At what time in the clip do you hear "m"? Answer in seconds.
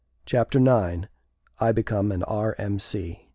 2.57-2.79